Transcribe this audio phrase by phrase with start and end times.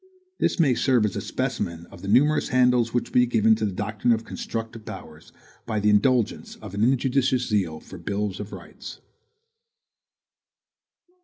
[0.39, 3.67] This may serve as a specimen of the numerous handles which would be given to
[3.67, 5.31] the doctrine of constructive powers,
[5.67, 8.99] by the indulgence of an injudicious zeal for bills of rights.